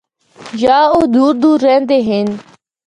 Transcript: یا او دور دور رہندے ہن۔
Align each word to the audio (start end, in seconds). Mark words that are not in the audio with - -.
یا 0.63 0.79
او 0.93 0.99
دور 1.13 1.33
دور 1.41 1.57
رہندے 1.65 1.97
ہن۔ 2.07 2.27